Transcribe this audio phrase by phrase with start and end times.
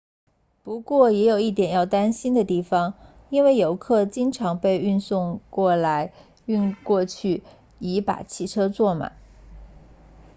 [0.63, 2.95] 不过也有一点要担心的地方
[3.29, 4.99] 因为游客经常被运
[5.51, 6.11] 过来
[6.47, 7.43] 运过去
[7.77, 9.15] 以把汽车坐满